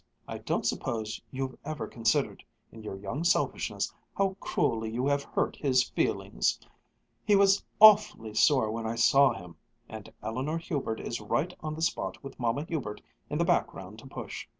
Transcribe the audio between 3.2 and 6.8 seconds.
selfishness, how cruelly you have hurt his feelings!